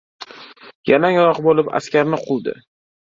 [0.91, 2.57] Yalang oyoq bo‘lib askarni quvdi.